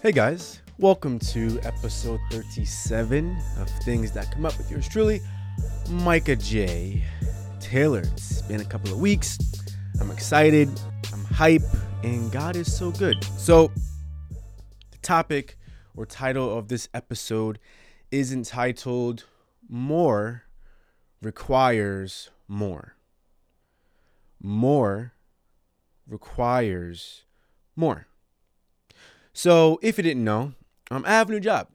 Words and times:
Hey 0.00 0.12
guys, 0.12 0.62
welcome 0.78 1.18
to 1.18 1.58
episode 1.64 2.20
37 2.30 3.36
of 3.58 3.68
Things 3.82 4.12
That 4.12 4.30
Come 4.30 4.46
Up 4.46 4.56
with 4.56 4.70
yours 4.70 4.88
truly, 4.88 5.20
Micah 5.90 6.36
J. 6.36 7.02
Taylor. 7.58 8.02
It's 8.12 8.42
been 8.42 8.60
a 8.60 8.64
couple 8.64 8.92
of 8.92 9.00
weeks. 9.00 9.36
I'm 10.00 10.12
excited, 10.12 10.68
I'm 11.12 11.24
hype, 11.24 11.64
and 12.04 12.30
God 12.30 12.54
is 12.54 12.72
so 12.72 12.92
good. 12.92 13.24
So, 13.24 13.72
the 14.92 14.98
topic 15.02 15.58
or 15.96 16.06
title 16.06 16.56
of 16.56 16.68
this 16.68 16.88
episode 16.94 17.58
is 18.12 18.32
entitled 18.32 19.24
More 19.68 20.44
Requires 21.20 22.30
More. 22.46 22.94
More 24.40 25.14
requires 26.06 27.24
more. 27.74 28.07
So 29.38 29.78
if 29.82 29.98
you 29.98 30.02
didn't 30.02 30.24
know, 30.24 30.54
um, 30.90 31.04
I 31.06 31.10
have 31.10 31.28
a 31.28 31.32
new 31.32 31.38
job, 31.38 31.68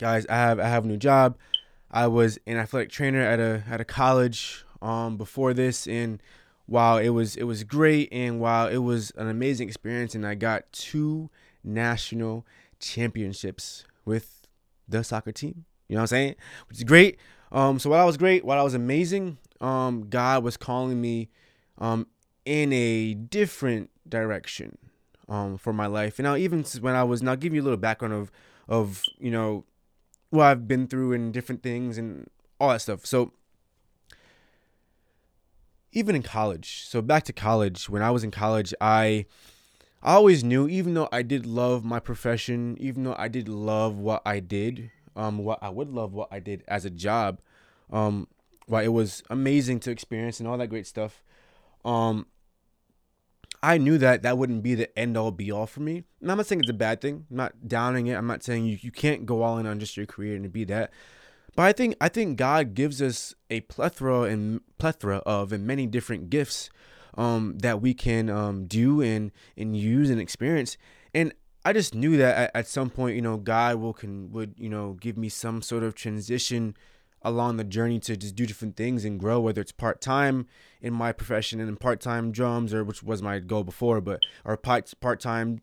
guys. 0.00 0.26
I 0.26 0.34
have 0.34 0.58
I 0.58 0.66
have 0.66 0.84
a 0.84 0.88
new 0.88 0.96
job. 0.96 1.38
I 1.92 2.08
was 2.08 2.40
an 2.44 2.56
athletic 2.56 2.90
trainer 2.90 3.20
at 3.20 3.38
a 3.38 3.62
at 3.70 3.80
a 3.80 3.84
college 3.84 4.64
um 4.82 5.16
before 5.16 5.54
this, 5.54 5.86
and 5.86 6.20
while 6.66 6.98
it 6.98 7.10
was 7.10 7.36
it 7.36 7.44
was 7.44 7.62
great, 7.62 8.08
and 8.10 8.40
while 8.40 8.66
it 8.66 8.78
was 8.78 9.12
an 9.12 9.28
amazing 9.28 9.68
experience, 9.68 10.16
and 10.16 10.26
I 10.26 10.34
got 10.34 10.64
two 10.72 11.30
national 11.62 12.44
championships 12.80 13.84
with 14.04 14.44
the 14.88 15.04
soccer 15.04 15.30
team. 15.30 15.66
You 15.86 15.94
know 15.94 16.00
what 16.00 16.10
I'm 16.10 16.18
saying? 16.18 16.34
Which 16.68 16.78
is 16.78 16.84
great. 16.84 17.16
Um, 17.52 17.78
so 17.78 17.90
while 17.90 18.00
I 18.00 18.04
was 18.04 18.16
great, 18.16 18.44
while 18.44 18.58
I 18.58 18.64
was 18.64 18.74
amazing, 18.74 19.38
um, 19.60 20.08
God 20.10 20.42
was 20.42 20.56
calling 20.56 21.00
me 21.00 21.28
um 21.78 22.08
in 22.44 22.72
a 22.72 23.14
different 23.14 23.90
direction 24.08 24.78
um, 25.28 25.56
for 25.56 25.72
my 25.72 25.86
life. 25.86 26.18
And 26.18 26.24
now, 26.24 26.36
even 26.36 26.64
when 26.80 26.94
I 26.94 27.04
was, 27.04 27.22
now 27.22 27.32
I'll 27.32 27.36
give 27.36 27.54
you 27.54 27.62
a 27.62 27.64
little 27.64 27.76
background 27.76 28.14
of, 28.14 28.30
of 28.68 29.02
you 29.18 29.30
know, 29.30 29.64
what 30.30 30.44
I've 30.44 30.68
been 30.68 30.86
through 30.86 31.12
and 31.12 31.32
different 31.32 31.62
things 31.62 31.98
and 31.98 32.28
all 32.60 32.70
that 32.70 32.80
stuff. 32.80 33.06
So, 33.06 33.32
even 35.92 36.14
in 36.14 36.22
college, 36.22 36.84
so 36.86 37.00
back 37.00 37.24
to 37.24 37.32
college, 37.32 37.88
when 37.88 38.02
I 38.02 38.10
was 38.10 38.22
in 38.22 38.30
college, 38.30 38.74
I, 38.80 39.26
I 40.02 40.14
always 40.14 40.44
knew, 40.44 40.68
even 40.68 40.94
though 40.94 41.08
I 41.10 41.22
did 41.22 41.46
love 41.46 41.84
my 41.84 42.00
profession, 42.00 42.76
even 42.78 43.04
though 43.04 43.16
I 43.18 43.28
did 43.28 43.48
love 43.48 43.98
what 43.98 44.22
I 44.26 44.40
did, 44.40 44.90
um, 45.14 45.38
what 45.38 45.58
I 45.62 45.70
would 45.70 45.88
love 45.88 46.12
what 46.12 46.28
I 46.30 46.38
did 46.38 46.62
as 46.68 46.84
a 46.84 46.90
job, 46.90 47.40
um, 47.90 48.28
while 48.66 48.84
it 48.84 48.92
was 48.92 49.22
amazing 49.30 49.80
to 49.80 49.90
experience 49.90 50.38
and 50.38 50.48
all 50.48 50.58
that 50.58 50.68
great 50.68 50.86
stuff, 50.86 51.22
um, 51.84 52.26
I 53.66 53.78
knew 53.78 53.98
that 53.98 54.22
that 54.22 54.38
wouldn't 54.38 54.62
be 54.62 54.76
the 54.76 54.96
end 54.96 55.16
all 55.16 55.32
be 55.32 55.50
all 55.50 55.66
for 55.66 55.80
me. 55.80 56.04
And 56.20 56.30
I'm 56.30 56.36
not 56.36 56.46
saying 56.46 56.60
it's 56.60 56.70
a 56.70 56.72
bad 56.72 57.00
thing. 57.00 57.26
I'm 57.28 57.36
not 57.36 57.66
downing 57.66 58.06
it. 58.06 58.14
I'm 58.14 58.28
not 58.28 58.44
saying 58.44 58.64
you, 58.64 58.78
you 58.80 58.92
can't 58.92 59.26
go 59.26 59.42
all 59.42 59.58
in 59.58 59.66
on 59.66 59.80
just 59.80 59.96
your 59.96 60.06
career 60.06 60.36
and 60.36 60.52
be 60.52 60.62
that. 60.66 60.92
But 61.56 61.64
I 61.64 61.72
think 61.72 61.96
I 62.00 62.08
think 62.08 62.38
God 62.38 62.74
gives 62.74 63.02
us 63.02 63.34
a 63.50 63.62
plethora 63.62 64.22
and 64.22 64.60
plethora 64.78 65.16
of 65.26 65.52
and 65.52 65.66
many 65.66 65.88
different 65.88 66.30
gifts 66.30 66.70
um, 67.18 67.58
that 67.58 67.82
we 67.82 67.92
can 67.92 68.30
um, 68.30 68.66
do 68.66 69.02
and 69.02 69.32
and 69.56 69.76
use 69.76 70.10
and 70.10 70.20
experience. 70.20 70.76
And 71.12 71.34
I 71.64 71.72
just 71.72 71.92
knew 71.92 72.16
that 72.18 72.36
at, 72.36 72.50
at 72.54 72.68
some 72.68 72.88
point, 72.88 73.16
you 73.16 73.22
know, 73.22 73.36
God 73.36 73.76
will 73.76 73.94
can 73.94 74.30
would 74.30 74.54
you 74.58 74.68
know 74.68 74.92
give 74.92 75.18
me 75.18 75.28
some 75.28 75.60
sort 75.60 75.82
of 75.82 75.96
transition 75.96 76.76
along 77.26 77.56
the 77.56 77.64
journey 77.64 77.98
to 77.98 78.16
just 78.16 78.36
do 78.36 78.46
different 78.46 78.76
things 78.76 79.04
and 79.04 79.18
grow, 79.18 79.40
whether 79.40 79.60
it's 79.60 79.72
part 79.72 80.00
time 80.00 80.46
in 80.80 80.94
my 80.94 81.12
profession 81.12 81.60
and 81.60 81.78
part 81.78 82.00
time 82.00 82.30
drums, 82.30 82.72
or 82.72 82.84
which 82.84 83.02
was 83.02 83.20
my 83.20 83.40
goal 83.40 83.64
before, 83.64 84.00
but 84.00 84.22
or 84.44 84.56
part 84.56 84.94
part 85.00 85.20
time 85.20 85.60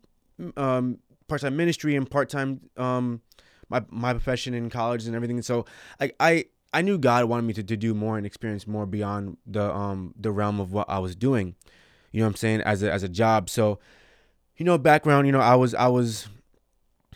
um, 0.58 1.00
part 1.28 1.41
time 1.41 1.56
ministry 1.56 1.95
and 1.95 2.11
part 2.11 2.30
time 2.30 2.59
um, 2.75 3.22
my 3.69 3.81
my 3.89 4.11
profession 4.11 4.53
in 4.53 4.69
college 4.69 5.06
and 5.06 5.16
everything. 5.16 5.41
So 5.41 5.66
I 6.02 6.11
I 6.19 6.45
I 6.73 6.81
knew 6.81 6.97
God 6.97 7.25
wanted 7.25 7.44
me 7.44 7.53
to, 7.53 7.64
to 7.64 7.78
do 7.78 7.94
more 7.94 8.17
and 8.17 8.25
experience 8.25 8.68
more 8.68 8.85
beyond 8.85 9.38
the 9.47 9.73
um 9.73 10.13
the 10.19 10.31
realm 10.31 10.59
of 10.59 10.73
what 10.73 10.90
I 10.90 11.00
was 11.00 11.16
doing. 11.16 11.56
You 12.12 12.19
know 12.19 12.25
what 12.25 12.31
I'm 12.31 12.35
saying 12.35 12.62
as 12.62 12.84
a 12.84 12.91
as 12.91 13.03
a 13.03 13.09
job. 13.09 13.50
So 13.50 13.79
you 14.57 14.66
know 14.66 14.78
background. 14.78 15.28
You 15.28 15.31
know 15.31 15.40
I 15.40 15.56
was 15.56 15.73
I 15.73 15.88
was 15.88 16.28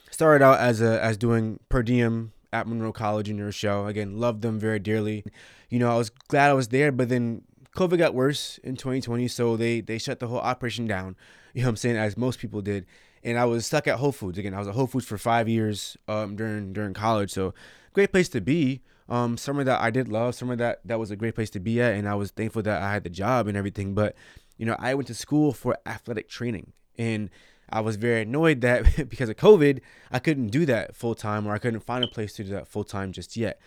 started 0.10 0.44
out 0.44 0.60
as 0.60 0.82
a 0.82 1.04
as 1.04 1.18
doing 1.18 1.60
per 1.68 1.84
diem 1.84 2.32
at 2.54 2.68
Monroe 2.68 2.94
College 2.94 3.30
New 3.30 3.46
Rochelle. 3.46 3.88
Again, 3.88 4.20
loved 4.20 4.42
them 4.42 4.60
very 4.60 4.80
dearly. 4.80 5.24
You 5.70 5.80
know, 5.80 5.92
I 5.92 5.98
was 5.98 6.10
glad 6.10 6.50
I 6.50 6.54
was 6.54 6.70
there, 6.70 6.92
but 6.92 7.10
then 7.10 7.44
COVID 7.76 7.98
got 7.98 8.14
worse 8.14 8.58
in 8.64 8.76
2020, 8.76 9.28
so 9.28 9.56
they 9.56 9.82
they 9.82 9.98
shut 9.98 10.20
the 10.20 10.28
whole 10.28 10.40
operation 10.40 10.88
down. 10.88 11.16
You 11.54 11.64
know 11.64 11.70
what 11.70 11.72
I'm 11.72 11.78
saying, 11.78 11.98
as 11.98 12.16
most 12.18 12.38
people 12.38 12.62
did. 12.62 12.86
And 13.24 13.40
I 13.40 13.46
was 13.46 13.66
stuck 13.66 13.88
at 13.88 13.98
Whole 13.98 14.12
Foods 14.12 14.38
again. 14.38 14.54
I 14.54 14.60
was 14.60 14.68
at 14.68 14.76
Whole 14.76 14.86
Foods 14.86 15.08
for 15.08 15.18
five 15.18 15.50
years 15.50 15.98
um, 16.08 16.36
during 16.36 16.72
during 16.72 16.94
college, 16.94 17.32
so 17.32 17.56
great 17.94 18.12
place 18.12 18.30
to 18.30 18.42
be. 18.42 18.82
Um, 19.10 19.38
somewhere 19.38 19.66
that 19.66 19.82
I 19.82 19.90
did 19.90 20.08
love, 20.08 20.36
somewhere 20.36 20.58
that 20.58 20.82
that 20.86 21.00
was 21.00 21.10
a 21.10 21.16
great 21.16 21.34
place 21.34 21.50
to 21.52 21.60
be 21.60 21.82
at, 21.82 21.96
and 21.96 22.08
I 22.08 22.14
was 22.14 22.30
thankful 22.30 22.62
that 22.62 22.80
I 22.80 22.94
had 22.94 23.04
the 23.04 23.10
job 23.10 23.48
and 23.48 23.58
everything. 23.58 23.96
But 23.96 24.16
you 24.58 24.68
know, 24.68 24.76
I 24.78 24.94
went 24.94 25.08
to 25.08 25.16
school 25.16 25.52
for 25.52 25.76
athletic 25.88 26.30
training, 26.30 26.74
and 26.96 27.32
I 27.70 27.82
was 27.82 27.96
very 27.96 28.22
annoyed 28.22 28.62
that 28.62 28.96
because 29.10 29.30
of 29.30 29.36
COVID, 29.38 29.82
I 30.12 30.20
couldn't 30.20 30.48
do 30.48 30.66
that 30.66 30.96
full 30.96 31.16
time 31.16 31.48
or 31.48 31.54
I 31.54 31.58
couldn't 31.58 31.82
find 31.82 32.04
a 32.04 32.08
place 32.08 32.34
to 32.34 32.44
do 32.44 32.52
that 32.52 32.68
full 32.68 32.84
time 32.84 33.12
just 33.12 33.36
yet. 33.36 33.60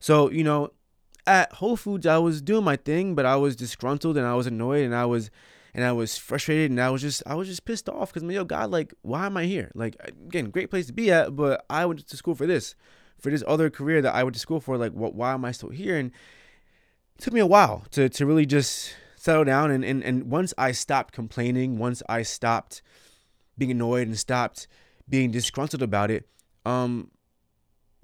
So, 0.00 0.30
you 0.30 0.44
know, 0.44 0.72
at 1.26 1.52
Whole 1.54 1.76
Foods, 1.76 2.06
I 2.06 2.18
was 2.18 2.42
doing 2.42 2.64
my 2.64 2.76
thing, 2.76 3.14
but 3.14 3.26
I 3.26 3.36
was 3.36 3.56
disgruntled 3.56 4.16
and 4.16 4.26
I 4.26 4.34
was 4.34 4.46
annoyed 4.46 4.84
and 4.84 4.94
I 4.94 5.06
was 5.06 5.30
and 5.74 5.84
I 5.84 5.92
was 5.92 6.16
frustrated 6.16 6.70
and 6.70 6.80
I 6.80 6.90
was 6.90 7.02
just 7.02 7.22
I 7.26 7.34
was 7.34 7.48
just 7.48 7.64
pissed 7.64 7.88
off 7.88 8.12
because 8.12 8.28
yo 8.30 8.44
God 8.44 8.70
like 8.70 8.94
why 9.02 9.26
am 9.26 9.36
I 9.36 9.44
here 9.44 9.70
like 9.74 9.96
again 10.04 10.50
great 10.50 10.70
place 10.70 10.86
to 10.86 10.92
be 10.92 11.10
at 11.10 11.34
but 11.34 11.66
I 11.68 11.84
went 11.84 12.06
to 12.06 12.16
school 12.16 12.34
for 12.34 12.46
this 12.46 12.74
for 13.18 13.30
this 13.30 13.42
other 13.46 13.70
career 13.70 14.00
that 14.02 14.14
I 14.14 14.22
went 14.22 14.34
to 14.34 14.40
school 14.40 14.60
for 14.60 14.78
like 14.78 14.92
what 14.92 15.14
why 15.14 15.32
am 15.32 15.44
I 15.44 15.52
still 15.52 15.70
here 15.70 15.96
and 15.96 16.12
it 17.18 17.22
took 17.22 17.34
me 17.34 17.40
a 17.40 17.46
while 17.46 17.84
to 17.90 18.08
to 18.08 18.24
really 18.24 18.46
just 18.46 18.94
settle 19.16 19.44
down 19.44 19.70
and 19.70 19.84
and, 19.84 20.02
and 20.04 20.30
once 20.30 20.54
I 20.56 20.70
stopped 20.72 21.12
complaining 21.12 21.78
once 21.78 22.02
I 22.08 22.22
stopped 22.22 22.80
being 23.56 23.70
annoyed 23.70 24.06
and 24.06 24.18
stopped 24.18 24.66
being 25.08 25.30
disgruntled 25.30 25.82
about 25.82 26.10
it, 26.10 26.28
um, 26.64 27.10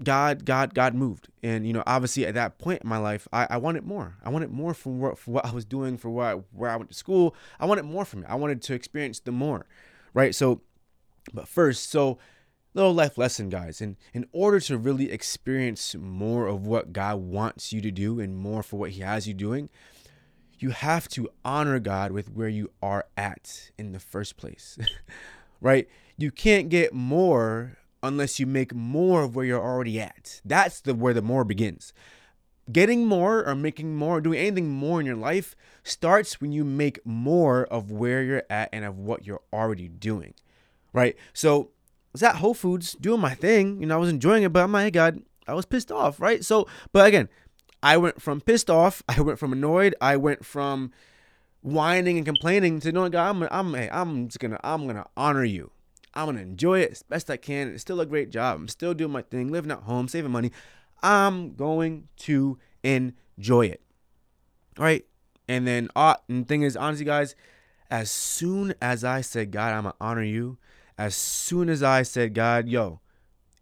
God, 0.03 0.45
God, 0.45 0.75
God 0.75 0.95
moved. 0.95 1.29
And, 1.43 1.67
you 1.67 1.73
know, 1.73 1.83
obviously 1.87 2.27
at 2.27 2.35
that 2.35 2.59
point 2.59 2.83
in 2.83 2.89
my 2.89 2.99
life, 2.99 3.29
I, 3.33 3.47
I 3.51 3.57
wanted 3.59 3.85
more. 3.85 4.17
I 4.25 4.31
wanted 4.31 4.51
more 4.51 4.73
from 4.73 4.99
what, 4.99 5.19
for 5.19 5.33
what 5.33 5.45
I 5.45 5.53
was 5.53 5.65
doing, 5.65 5.99
for 5.99 6.23
I, 6.23 6.35
where 6.53 6.71
I 6.71 6.77
went 6.77 6.91
to 6.91 6.97
school. 6.97 7.35
I 7.59 7.67
wanted 7.67 7.85
more 7.85 8.05
from 8.05 8.25
it. 8.25 8.31
I 8.31 8.35
wanted 8.35 8.63
to 8.63 8.75
experience 8.75 9.21
the 9.21 9.33
more, 9.33 9.67
right? 10.15 10.35
So, 10.35 10.63
but 11.35 11.49
first, 11.49 11.91
so 11.91 12.19
little 12.73 12.95
life 12.95 13.19
lesson, 13.19 13.51
guys. 13.51 13.81
And 13.81 13.97
in 14.15 14.27
order 14.33 14.61
to 14.61 14.79
really 14.79 15.11
experience 15.11 15.95
more 15.95 16.47
of 16.47 16.67
what 16.67 16.93
God 16.93 17.17
wants 17.17 17.73
you 17.73 17.81
to 17.83 17.91
do 17.91 18.21
and 18.21 18.37
more 18.37 18.63
for 18.63 18.79
what 18.79 18.91
He 18.91 19.03
has 19.03 19.29
you 19.29 19.35
doing, 19.35 19.69
you 20.59 20.71
have 20.71 21.09
to 21.09 21.29
honor 21.45 21.79
God 21.79 22.13
with 22.13 22.31
where 22.31 22.49
you 22.49 22.71
are 22.83 23.07
at 23.17 23.71
in 23.79 23.93
the 23.93 24.01
first 24.01 24.37
place. 24.37 24.79
right? 25.61 25.89
You 26.17 26.31
can't 26.31 26.69
get 26.69 26.93
more 26.93 27.79
unless 28.03 28.41
you 28.41 28.47
make 28.47 28.75
more 28.75 29.23
of 29.23 29.37
where 29.37 29.45
you're 29.45 29.63
already 29.63 30.01
at. 30.01 30.41
That's 30.45 30.81
the 30.81 30.95
where 30.95 31.15
the 31.15 31.23
more 31.23 31.45
begins. 31.45 31.93
Getting 32.71 33.07
more 33.07 33.45
or 33.47 33.55
making 33.55 33.97
more, 33.97 34.21
doing 34.21 34.39
anything 34.39 34.71
more 34.71 35.01
in 35.01 35.07
your 35.07 35.17
life 35.17 35.57
starts 35.83 36.41
when 36.41 36.53
you 36.53 36.65
make 36.65 37.05
more 37.05 37.65
of 37.65 37.91
where 37.91 38.23
you're 38.23 38.45
at 38.49 38.69
and 38.73 38.85
of 38.85 38.99
what 38.99 39.27
you're 39.27 39.43
already 39.53 39.89
doing. 39.89 40.35
Right? 40.93 41.17
So 41.33 41.63
I 41.63 42.13
was 42.13 42.23
at 42.23 42.37
Whole 42.37 42.55
Foods 42.55 42.93
doing 42.95 43.21
my 43.21 43.35
thing. 43.35 43.81
You 43.81 43.87
know, 43.87 43.97
I 43.97 43.99
was 43.99 44.09
enjoying 44.11 44.45
it, 44.45 44.53
but 44.53 44.63
I'm 44.63 44.73
like, 44.73 44.93
God, 44.93 45.21
I 45.47 45.55
was 45.55 45.67
pissed 45.67 45.91
off, 45.91 46.21
right? 46.21 46.45
So, 46.45 46.69
but 46.93 47.07
again, 47.07 47.29
I 47.83 47.97
went 47.97 48.21
from 48.23 48.41
pissed 48.41 48.71
off, 48.71 49.03
I 49.09 49.21
went 49.21 49.39
from 49.39 49.53
annoyed, 49.53 49.95
I 50.01 50.17
went 50.17 50.45
from 50.45 50.93
whining 51.63 52.17
and 52.17 52.27
complaining 52.27 52.81
to 52.81 52.93
knowing 52.93 53.13
God, 53.13 53.29
I'm 53.29 53.43
I'm 53.51 53.75
hey, 53.75 53.89
I'm 53.93 54.29
just 54.29 54.39
gonna 54.39 54.59
I'm 54.63 54.87
gonna 54.87 55.07
honor 55.17 55.45
you. 55.45 55.71
I'm 56.15 56.27
gonna 56.27 56.41
enjoy 56.41 56.81
it 56.81 56.93
as 56.93 57.03
best 57.03 57.31
I 57.31 57.37
can. 57.37 57.69
It's 57.69 57.83
still 57.83 58.01
a 58.01 58.07
great 58.07 58.31
job. 58.31 58.59
I'm 58.59 58.69
still 58.69 58.95
doing 58.95 59.13
my 59.13 59.23
thing, 59.23 59.49
living 59.49 59.71
at 59.71 59.81
home, 59.81 60.09
saving 60.09 60.31
money. 60.31 60.53
I'm 61.03 61.55
going 61.55 62.09
to 62.19 62.59
enjoy 62.83 63.67
it. 63.67 63.83
All 64.79 64.85
right. 64.85 65.05
And 65.49 65.67
then 65.67 65.89
uh 65.95 66.17
and 66.29 66.47
thing 66.47 66.63
is, 66.63 66.77
honestly, 66.77 67.05
guys, 67.05 67.35
as 67.91 68.11
soon 68.11 68.75
as 68.81 69.05
I 69.05 69.21
said, 69.21 69.51
God, 69.51 69.73
I'm 69.73 69.85
gonna 69.85 69.95
honor 70.01 70.23
you, 70.23 70.59
as 70.99 71.15
soon 71.15 71.69
as 71.69 71.83
I 71.83 72.03
said, 72.03 72.35
God, 72.35 72.69
yo, 72.69 73.01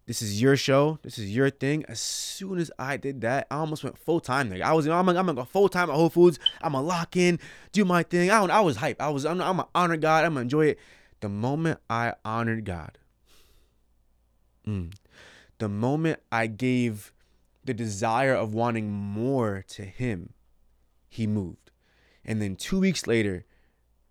this 0.09 0.23
is 0.23 0.41
your 0.41 0.57
show. 0.57 0.97
This 1.03 1.19
is 1.19 1.35
your 1.35 1.51
thing. 1.51 1.85
As 1.87 1.99
soon 1.99 2.57
as 2.57 2.71
I 2.79 2.97
did 2.97 3.21
that, 3.21 3.45
I 3.51 3.57
almost 3.57 3.83
went 3.83 3.95
full 3.95 4.19
time 4.19 4.49
there. 4.49 4.65
I 4.65 4.73
was, 4.73 4.87
I'm, 4.87 5.07
I'm 5.07 5.13
gonna 5.13 5.35
go 5.35 5.43
full 5.43 5.69
time 5.69 5.87
at 5.87 5.95
Whole 5.95 6.09
Foods. 6.09 6.39
I'm 6.63 6.71
gonna 6.71 6.83
lock 6.83 7.15
in, 7.15 7.39
do 7.73 7.85
my 7.85 8.01
thing. 8.01 8.31
I, 8.31 8.39
I 8.41 8.59
was 8.61 8.77
hype. 8.77 8.99
I 8.99 9.09
was, 9.09 9.23
I'm, 9.23 9.39
I'm 9.39 9.57
gonna 9.57 9.67
honor 9.75 9.97
God. 9.97 10.25
I'm 10.25 10.31
gonna 10.31 10.41
enjoy 10.41 10.65
it. 10.65 10.79
The 11.19 11.29
moment 11.29 11.79
I 11.91 12.15
honored 12.25 12.65
God, 12.65 12.97
mm, 14.67 14.91
the 15.59 15.69
moment 15.69 16.21
I 16.31 16.47
gave 16.47 17.13
the 17.63 17.75
desire 17.75 18.33
of 18.33 18.55
wanting 18.55 18.91
more 18.91 19.63
to 19.67 19.83
Him, 19.83 20.33
He 21.07 21.27
moved. 21.27 21.69
And 22.25 22.41
then 22.41 22.55
two 22.55 22.79
weeks 22.79 23.05
later, 23.05 23.45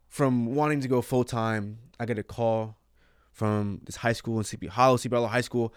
from 0.07 0.55
wanting 0.55 0.81
to 0.83 0.87
go 0.87 1.03
full 1.03 1.25
time, 1.25 1.79
I 1.99 2.07
get 2.07 2.21
a 2.21 2.23
call 2.23 2.78
from 3.39 3.81
this 3.85 3.97
high 3.97 4.13
school 4.13 4.39
in 4.39 4.45
Sleepy 4.45 4.67
Hollow, 4.67 4.97
Sleepy 4.97 5.15
Hollow 5.15 5.29
High 5.29 5.43
School. 5.43 5.73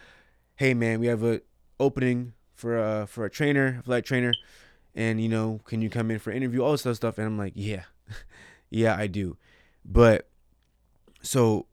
Hey 0.56 0.74
man, 0.74 1.00
we 1.00 1.06
have 1.06 1.24
a 1.24 1.42
opening 1.80 2.34
for 2.56 2.78
a 2.78 3.06
for 3.06 3.24
a 3.24 3.30
trainer, 3.30 3.82
flight 3.86 4.04
trainer, 4.04 4.34
and 4.96 5.22
you 5.22 5.30
know, 5.30 5.62
can 5.66 5.80
you 5.80 5.90
come 5.90 6.10
in 6.10 6.18
for 6.18 6.32
an 6.32 6.38
interview, 6.38 6.64
all 6.64 6.72
this 6.72 6.86
other 6.86 6.96
stuff? 6.96 7.20
And 7.20 7.28
I'm 7.28 7.38
like, 7.38 7.54
yeah, 7.56 7.84
yeah, 8.72 8.96
I 8.98 9.06
do. 9.06 9.38
But 9.86 10.28
so 11.22 11.68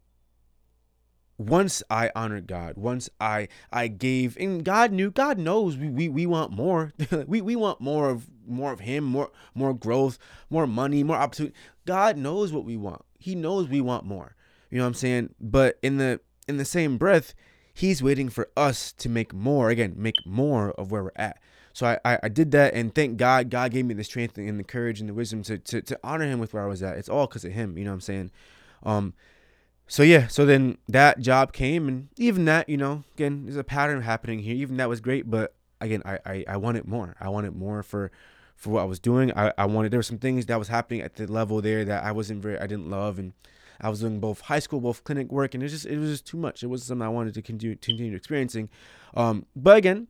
once 1.38 1.82
I 1.88 2.10
honored 2.14 2.46
God, 2.46 2.76
once 2.76 3.08
I 3.18 3.48
I 3.72 3.88
gave, 3.88 4.36
and 4.38 4.62
God 4.62 4.92
knew, 4.92 5.10
God 5.10 5.38
knows 5.38 5.78
we 5.78 5.88
we, 5.88 6.08
we 6.10 6.26
want 6.26 6.52
more. 6.52 6.92
we 7.26 7.40
we 7.40 7.56
want 7.56 7.80
more 7.80 8.10
of 8.10 8.28
more 8.46 8.72
of 8.72 8.80
Him, 8.80 9.04
more 9.04 9.30
more 9.54 9.72
growth, 9.72 10.18
more 10.50 10.66
money, 10.66 11.02
more 11.02 11.16
opportunity. 11.16 11.56
God 11.86 12.18
knows 12.18 12.52
what 12.52 12.66
we 12.66 12.76
want. 12.76 13.02
He 13.18 13.34
knows 13.34 13.68
we 13.68 13.80
want 13.80 14.04
more. 14.04 14.34
You 14.70 14.78
know 14.78 14.84
what 14.84 14.88
I'm 14.88 14.94
saying? 14.94 15.34
But 15.40 15.78
in 15.82 15.98
the 15.98 16.20
in 16.46 16.56
the 16.56 16.64
same 16.64 16.98
breath, 16.98 17.34
He's 17.72 18.02
waiting 18.02 18.28
for 18.28 18.48
us 18.56 18.92
to 18.94 19.08
make 19.08 19.32
more. 19.32 19.70
Again, 19.70 19.94
make 19.96 20.26
more 20.26 20.72
of 20.72 20.90
where 20.90 21.04
we're 21.04 21.12
at. 21.16 21.38
So 21.72 21.86
I, 21.86 21.98
I, 22.04 22.18
I 22.24 22.28
did 22.28 22.50
that, 22.50 22.74
and 22.74 22.92
thank 22.92 23.18
God, 23.18 23.50
God 23.50 23.70
gave 23.70 23.84
me 23.84 23.94
the 23.94 24.02
strength 24.02 24.36
and 24.36 24.58
the 24.58 24.64
courage 24.64 24.98
and 24.98 25.08
the 25.08 25.14
wisdom 25.14 25.42
to 25.44 25.58
to, 25.58 25.80
to 25.82 26.00
honor 26.02 26.26
Him 26.26 26.40
with 26.40 26.52
where 26.52 26.64
I 26.64 26.66
was 26.66 26.82
at. 26.82 26.96
It's 26.96 27.08
all 27.08 27.26
because 27.26 27.44
of 27.44 27.52
Him. 27.52 27.78
You 27.78 27.84
know 27.84 27.90
what 27.90 27.94
I'm 27.94 28.00
saying? 28.00 28.30
Um, 28.82 29.14
so 29.86 30.02
yeah, 30.02 30.26
so 30.26 30.44
then 30.44 30.78
that 30.88 31.20
job 31.20 31.52
came, 31.52 31.88
and 31.88 32.08
even 32.16 32.44
that, 32.44 32.68
you 32.68 32.76
know, 32.76 33.04
again, 33.14 33.44
there's 33.44 33.56
a 33.56 33.64
pattern 33.64 34.02
happening 34.02 34.40
here. 34.40 34.54
Even 34.56 34.76
that 34.76 34.88
was 34.88 35.00
great, 35.00 35.30
but 35.30 35.54
again, 35.80 36.02
I 36.04 36.18
I, 36.26 36.44
I 36.48 36.56
wanted 36.56 36.86
more. 36.86 37.16
I 37.20 37.28
wanted 37.28 37.54
more 37.54 37.82
for 37.82 38.10
for 38.56 38.70
what 38.70 38.82
I 38.82 38.84
was 38.84 38.98
doing. 38.98 39.32
I, 39.36 39.52
I 39.56 39.66
wanted 39.66 39.92
there 39.92 39.98
were 39.98 40.02
some 40.02 40.18
things 40.18 40.46
that 40.46 40.58
was 40.58 40.68
happening 40.68 41.00
at 41.00 41.14
the 41.14 41.26
level 41.26 41.62
there 41.62 41.84
that 41.84 42.02
I 42.02 42.12
wasn't 42.12 42.42
very 42.42 42.58
I 42.58 42.66
didn't 42.66 42.90
love, 42.90 43.18
and 43.18 43.32
I 43.80 43.88
was 43.88 44.00
doing 44.00 44.20
both 44.20 44.42
high 44.42 44.58
school, 44.58 44.80
both 44.80 45.04
clinic 45.04 45.30
work, 45.30 45.54
and 45.54 45.62
it 45.62 45.66
was 45.66 45.72
just 45.72 45.86
it 45.86 45.98
was 45.98 46.10
just 46.10 46.26
too 46.26 46.36
much. 46.36 46.62
It 46.62 46.66
wasn't 46.66 46.88
something 46.88 47.06
I 47.06 47.10
wanted 47.10 47.34
to 47.34 47.42
continue 47.42 47.76
continue 47.76 48.14
experiencing. 48.16 48.68
Um, 49.14 49.46
but 49.54 49.76
again, 49.76 50.08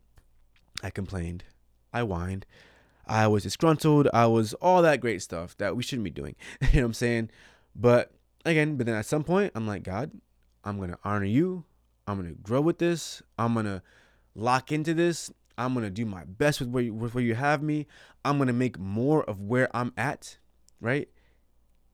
I 0.82 0.91
complained, 0.91 1.44
I 1.93 2.03
whined, 2.03 2.47
I 3.06 3.26
was 3.26 3.43
disgruntled, 3.43 4.09
I 4.12 4.26
was 4.26 4.55
all 4.55 4.82
that 4.82 5.00
great 5.00 5.23
stuff 5.23 5.56
that 5.59 5.76
we 5.76 5.82
shouldn't 5.82 6.05
be 6.05 6.11
doing. 6.11 6.35
you 6.61 6.67
know 6.67 6.82
what 6.82 6.87
I'm 6.87 6.94
saying? 6.94 7.31
But 7.75 8.12
again, 8.44 8.76
but 8.76 8.87
then 8.87 8.94
at 8.94 9.06
some 9.06 9.25
point, 9.25 9.53
I'm 9.55 9.67
like, 9.67 9.82
God, 9.82 10.11
I'm 10.64 10.79
gonna 10.79 10.99
honor 11.05 11.26
you. 11.26 11.64
I'm 12.06 12.17
gonna 12.17 12.35
grow 12.35 12.61
with 12.61 12.79
this. 12.79 13.23
I'm 13.38 13.55
gonna 13.55 13.82
lock 14.35 14.73
into 14.73 14.94
this. 14.94 15.31
I'm 15.59 15.75
gonna 15.75 15.91
do 15.91 16.06
my 16.06 16.25
best 16.25 16.61
with 16.61 16.71
where 16.71 16.85
you, 16.85 16.94
with 16.94 17.14
where 17.14 17.25
you 17.25 17.35
have 17.35 17.62
me. 17.62 17.87
I'm 18.25 18.38
gonna 18.38 18.53
make 18.53 18.79
more 18.79 19.25
of 19.25 19.41
where 19.41 19.75
I'm 19.76 19.93
at, 19.97 20.38
right? 20.81 21.09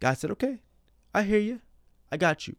God 0.00 0.14
said, 0.14 0.30
okay, 0.32 0.60
I 1.14 1.22
hear 1.22 1.38
you. 1.38 1.60
I 2.14 2.16
got 2.16 2.46
you. 2.46 2.54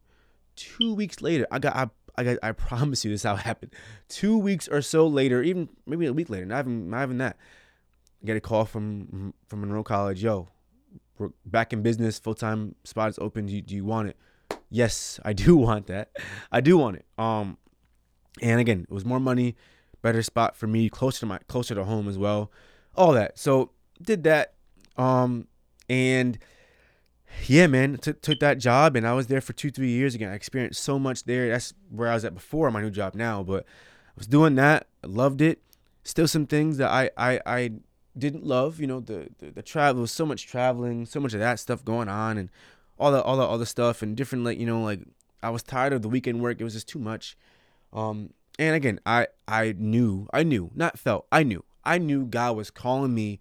Two 0.58 0.94
weeks 0.94 1.22
later, 1.22 1.48
I 1.50 1.60
got 1.60 1.76
I 1.76 1.90
I 2.18 2.24
got 2.26 2.38
I 2.44 2.52
promise 2.68 3.06
you 3.06 3.12
this 3.12 3.24
how 3.24 3.36
it 3.36 3.40
happened. 3.40 3.74
Two 4.10 4.38
weeks 4.38 4.68
or 4.68 4.82
so 4.82 5.08
later, 5.08 5.42
even 5.42 5.70
maybe 5.86 6.06
a 6.06 6.14
week 6.14 6.30
later, 6.30 6.46
not 6.46 6.66
even 6.66 6.90
not 6.90 7.04
even 7.04 7.20
that. 7.20 7.38
I 8.22 8.26
get 8.26 8.36
a 8.36 8.42
call 8.42 8.66
from 8.66 9.34
from 9.48 9.62
Monroe 9.62 9.84
College. 9.84 10.22
Yo, 10.22 10.50
we're 11.18 11.30
back 11.46 11.72
in 11.72 11.82
business, 11.82 12.20
full 12.20 12.36
time 12.36 12.76
spot 12.84 13.10
is 13.10 13.20
open. 13.20 13.46
Do 13.46 13.54
you, 13.54 13.62
do 13.62 13.76
you 13.76 13.86
want 13.86 14.10
it? 14.10 14.18
Yes, 14.70 15.22
I 15.24 15.32
do 15.32 15.56
want 15.68 15.88
that. 15.88 16.10
I 16.52 16.60
do 16.60 16.78
want 16.78 16.98
it. 16.98 17.06
Um, 17.18 17.58
and 18.42 18.60
again, 18.60 18.86
it 18.90 18.94
was 18.94 19.06
more 19.06 19.22
money, 19.22 19.56
better 20.02 20.22
spot 20.22 20.58
for 20.58 20.68
me, 20.68 20.90
closer 20.90 21.22
to 21.22 21.26
my 21.28 21.40
closer 21.48 21.76
to 21.76 21.86
home 21.86 22.10
as 22.10 22.18
well, 22.18 22.52
all 22.94 23.14
that. 23.14 23.40
So 23.40 23.72
did 24.02 24.24
that. 24.26 24.54
Um, 24.98 25.48
and 25.88 26.38
yeah, 27.44 27.68
man, 27.68 27.98
took 27.98 28.22
took 28.22 28.40
that 28.40 28.58
job, 28.58 28.96
and 28.96 29.08
I 29.08 29.14
was 29.14 29.28
there 29.28 29.42
for 29.42 29.54
two 29.54 29.72
three 29.72 29.90
years 29.90 30.16
again. 30.16 30.32
I 30.32 30.36
experienced 30.36 30.84
so 30.84 30.98
much 30.98 31.24
there. 31.26 31.50
That's 31.50 31.74
where 31.90 32.10
I 32.10 32.14
was 32.14 32.26
at 32.26 32.34
before 32.34 32.72
my 32.72 32.82
new 32.82 32.90
job 32.90 33.16
now, 33.16 33.44
but 33.44 33.64
I 33.64 34.14
was 34.18 34.28
doing 34.28 34.56
that. 34.56 34.88
I 35.04 35.08
loved 35.08 35.42
it. 35.42 35.62
Still 36.04 36.28
some 36.28 36.48
things 36.48 36.78
that 36.78 36.90
I 36.90 37.10
I 37.18 37.40
I 37.46 37.72
didn't 38.18 38.46
love. 38.46 38.80
You 38.80 38.88
know, 38.88 39.00
the, 39.00 39.30
the 39.40 39.52
the 39.52 39.62
travel 39.62 40.02
was 40.02 40.12
so 40.12 40.26
much 40.26 40.48
traveling, 40.48 41.06
so 41.06 41.20
much 41.20 41.34
of 41.34 41.40
that 41.40 41.60
stuff 41.60 41.84
going 41.86 42.10
on, 42.10 42.38
and 42.38 42.50
all 42.98 43.12
the 43.12 43.22
all 43.22 43.38
the 43.38 43.44
other 43.44 43.66
stuff, 43.66 44.02
and 44.02 44.16
different 44.16 44.44
like 44.44 44.58
you 44.58 44.66
know 44.66 44.82
like 44.82 45.02
I 45.44 45.50
was 45.50 45.64
tired 45.64 45.94
of 45.94 46.02
the 46.02 46.10
weekend 46.10 46.42
work. 46.42 46.60
It 46.60 46.64
was 46.64 46.74
just 46.74 46.88
too 46.88 47.00
much. 47.00 47.38
Um, 47.94 48.32
and 48.58 48.76
again, 48.76 49.00
I 49.06 49.28
I 49.48 49.76
knew 49.78 50.28
I 50.34 50.44
knew 50.44 50.72
not 50.76 50.98
felt 50.98 51.28
I 51.32 51.44
knew 51.44 51.64
I 51.84 51.98
knew 51.98 52.26
God 52.26 52.56
was 52.56 52.72
calling 52.72 53.14
me 53.14 53.40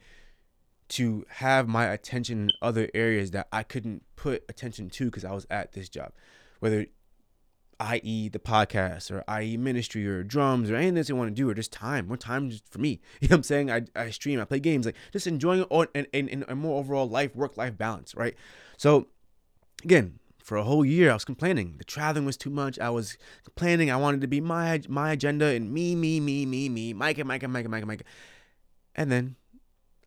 to 0.88 1.25
have 1.28 1.69
my 1.69 1.86
attention 1.86 2.44
in 2.44 2.50
other 2.60 2.88
areas 2.94 3.31
that 3.32 3.48
I 3.52 3.62
couldn't 3.62 4.02
put 4.16 4.44
attention 4.48 4.90
to 4.90 5.06
because 5.06 5.25
I 5.25 5.32
was 5.32 5.46
at 5.50 5.72
this 5.72 5.88
job, 5.88 6.12
whether 6.60 6.86
i.e. 7.81 8.28
the 8.28 8.38
podcast 8.38 9.10
or 9.10 9.25
i.e. 9.28 9.56
ministry 9.56 10.06
or 10.06 10.22
drums 10.22 10.70
or 10.70 10.76
anything 10.76 10.94
that 10.94 11.08
you 11.08 11.16
want 11.16 11.31
to 11.31 11.34
do 11.34 11.48
or 11.48 11.54
just 11.54 11.72
time, 11.72 12.06
more 12.06 12.16
time 12.16 12.50
just 12.50 12.69
for 12.70 12.78
me. 12.78 13.00
You 13.20 13.28
know 13.28 13.34
what 13.34 13.38
I'm 13.38 13.42
saying? 13.44 13.70
I, 13.70 13.82
I 13.96 14.10
stream, 14.10 14.40
I 14.40 14.44
play 14.44 14.60
games, 14.60 14.86
like 14.86 14.96
just 15.12 15.26
enjoying 15.26 15.64
it 15.70 15.90
and, 15.94 16.06
and, 16.12 16.44
and 16.48 16.60
more 16.60 16.78
overall 16.78 17.08
life, 17.08 17.34
work 17.34 17.56
life 17.56 17.76
balance, 17.76 18.14
right? 18.14 18.36
So 18.76 19.08
again, 19.82 20.19
for 20.38 20.58
a 20.58 20.62
whole 20.62 20.84
year, 20.84 21.10
I 21.10 21.14
was 21.14 21.25
complaining. 21.25 21.76
The 21.78 21.84
traveling 21.84 22.26
was 22.26 22.36
too 22.36 22.50
much. 22.50 22.78
I 22.78 22.90
was 22.90 23.16
complaining. 23.44 23.90
I 23.90 23.96
wanted 23.96 24.20
to 24.20 24.26
be 24.26 24.42
my 24.42 24.82
my 24.88 25.12
agenda 25.12 25.46
and 25.46 25.72
me, 25.72 25.94
me, 25.96 26.20
me, 26.20 26.44
me, 26.44 26.69
me, 26.69 26.92
Micah, 26.92 27.25
Micah, 27.25 27.48
Micah, 27.48 27.69
Micah, 27.69 27.86
Micah. 27.86 28.04
And 28.94 29.10
then 29.10 29.36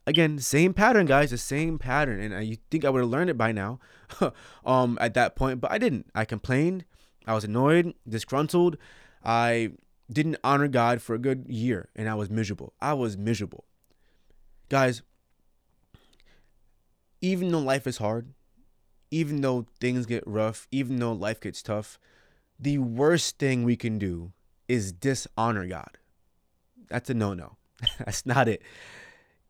again, 0.08 0.40
same 0.40 0.74
pattern, 0.74 1.06
guys, 1.06 1.30
the 1.30 1.38
same 1.38 1.78
pattern. 1.78 2.20
And 2.20 2.48
you 2.48 2.58
think 2.72 2.86
I 2.86 2.90
would 2.90 3.02
have 3.02 3.10
learned 3.10 3.30
it 3.30 3.38
by 3.38 3.52
now, 3.52 3.80
um, 4.66 4.98
at 5.00 5.14
that 5.14 5.36
point, 5.36 5.62
but 5.62 5.72
I 5.72 5.78
didn't. 5.78 6.10
I 6.16 6.26
complained. 6.26 6.86
I 7.28 7.36
was 7.36 7.44
annoyed, 7.44 7.94
disgruntled. 8.08 8.78
I 9.24 9.72
didn't 10.12 10.38
honor 10.44 10.70
God 10.70 11.02
for 11.02 11.14
a 11.14 11.20
good 11.20 11.46
year 11.50 11.90
and 11.96 12.10
I 12.10 12.16
was 12.16 12.30
miserable. 12.30 12.74
I 12.80 12.94
was 12.94 13.18
miserable. 13.18 13.66
Guys, 14.70 15.02
even 17.22 17.52
though 17.52 17.60
life 17.60 17.86
is 17.86 17.98
hard, 17.98 18.34
even 19.12 19.42
though 19.42 19.66
things 19.82 20.06
get 20.06 20.24
rough, 20.26 20.68
even 20.72 21.00
though 21.00 21.12
life 21.12 21.42
gets 21.42 21.62
tough, 21.62 22.00
the 22.58 22.78
worst 22.78 23.38
thing 23.38 23.64
we 23.64 23.76
can 23.76 24.00
do 24.00 24.32
is 24.70 24.94
dishonor 24.94 25.68
God. 25.68 25.98
That's 26.88 27.10
a 27.10 27.14
no 27.14 27.34
no. 27.34 27.58
That's 28.00 28.26
not 28.26 28.48
it. 28.48 28.62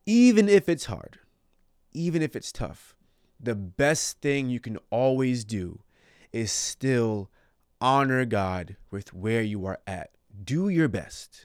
Even 0.08 0.48
if 0.48 0.70
it's 0.70 0.86
hard, 0.86 1.18
even 1.92 2.22
if 2.22 2.34
it's 2.34 2.50
tough, 2.50 2.96
the 3.38 3.54
best 3.54 4.22
thing 4.22 4.48
you 4.48 4.58
can 4.58 4.78
always 4.88 5.44
do 5.44 5.80
is 6.32 6.50
still 6.50 7.30
honor 7.78 8.24
God 8.24 8.76
with 8.90 9.12
where 9.12 9.42
you 9.42 9.66
are 9.66 9.80
at. 9.86 10.12
Do 10.42 10.70
your 10.70 10.88
best. 10.88 11.44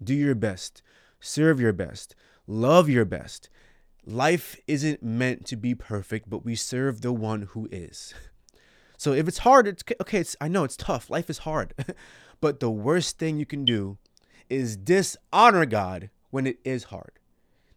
Do 0.00 0.14
your 0.14 0.36
best. 0.36 0.82
Serve 1.18 1.58
your 1.58 1.72
best. 1.72 2.14
Love 2.46 2.88
your 2.88 3.04
best. 3.04 3.50
Life 4.06 4.56
isn't 4.68 5.02
meant 5.02 5.44
to 5.46 5.56
be 5.56 5.74
perfect, 5.74 6.30
but 6.30 6.44
we 6.44 6.54
serve 6.54 7.00
the 7.00 7.12
one 7.12 7.48
who 7.50 7.68
is. 7.72 8.14
So 8.98 9.14
if 9.14 9.26
it's 9.26 9.38
hard, 9.38 9.66
it's 9.66 9.82
okay. 10.00 10.20
It's, 10.20 10.36
I 10.40 10.46
know 10.46 10.62
it's 10.62 10.76
tough. 10.76 11.10
Life 11.10 11.28
is 11.28 11.38
hard. 11.38 11.74
but 12.40 12.60
the 12.60 12.70
worst 12.70 13.18
thing 13.18 13.36
you 13.36 13.46
can 13.46 13.64
do 13.64 13.98
is 14.48 14.76
dishonor 14.76 15.66
God 15.66 16.10
when 16.30 16.46
it 16.46 16.60
is 16.64 16.84
hard. 16.84 17.19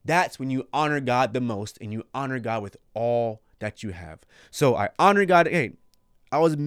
That's 0.05 0.37
when 0.37 0.49
you 0.49 0.67
honor 0.73 0.99
God 0.99 1.33
the 1.33 1.41
most 1.41 1.77
and 1.79 1.93
you 1.93 2.03
honor 2.13 2.39
God 2.39 2.61
with 2.61 2.77
all 2.93 3.41
that 3.59 3.83
you 3.83 3.91
have. 3.91 4.19
So 4.51 4.75
I 4.75 4.89
honor 4.99 5.25
God. 5.25 5.47
Hey, 5.47 5.73
I 6.31 6.39
was 6.39 6.57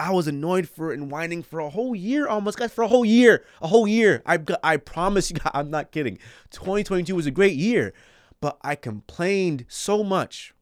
I 0.00 0.10
was 0.10 0.26
annoyed 0.26 0.68
for 0.68 0.92
and 0.92 1.10
whining 1.10 1.42
for 1.42 1.60
a 1.60 1.70
whole 1.70 1.94
year 1.94 2.26
almost, 2.26 2.58
guys. 2.58 2.72
For 2.72 2.82
a 2.82 2.88
whole 2.88 3.04
year, 3.04 3.44
a 3.60 3.68
whole 3.68 3.86
year. 3.86 4.22
I 4.26 4.38
I 4.62 4.76
promise 4.76 5.30
you, 5.30 5.36
I'm 5.54 5.70
not 5.70 5.92
kidding. 5.92 6.18
2022 6.50 7.14
was 7.14 7.26
a 7.26 7.30
great 7.30 7.56
year, 7.56 7.94
but 8.40 8.58
I 8.62 8.74
complained 8.74 9.64
so 9.68 10.02
much. 10.02 10.54